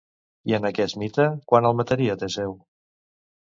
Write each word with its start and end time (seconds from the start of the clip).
I 0.51 0.55
en 0.59 0.65
aquest 0.69 0.97
mite, 1.03 1.27
quan 1.53 1.69
el 1.71 1.79
mataria 1.83 2.19
Teseu? 2.25 2.59